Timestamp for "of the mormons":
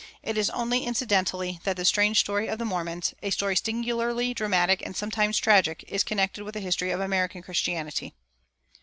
2.47-3.13